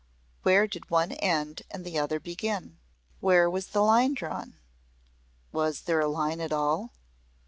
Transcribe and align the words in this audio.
Where 0.41 0.65
did 0.65 0.89
one 0.89 1.11
end 1.11 1.61
and 1.69 1.85
the 1.85 1.99
other 1.99 2.19
begin? 2.19 2.79
Where 3.19 3.47
was 3.47 3.67
the 3.67 3.83
line 3.83 4.15
drawn? 4.15 4.55
Was 5.51 5.81
there 5.81 5.99
a 6.01 6.07
line 6.07 6.41
at 6.41 6.51
all? 6.51 6.93